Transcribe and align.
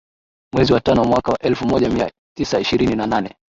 Mwezi 0.53 0.73
wa 0.73 0.79
tano 0.81 1.03
mwaka 1.03 1.31
wa 1.31 1.39
elfu 1.39 1.65
moja 1.65 1.89
mia 1.89 2.11
tisa 2.37 2.59
ishirini 2.59 2.95
na 2.95 3.07
nane 3.07 3.35